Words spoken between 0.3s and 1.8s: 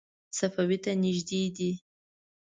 صفوي ته نږدې دی.